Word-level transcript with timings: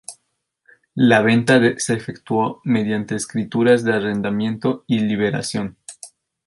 La 0.95 1.21
venta 1.21 1.61
se 1.77 1.93
efectuó 1.93 2.59
mediante 2.63 3.13
escrituras 3.13 3.83
de 3.83 3.93
arrendamiento 3.93 4.83
y 4.87 4.97
liberación. 5.01 5.77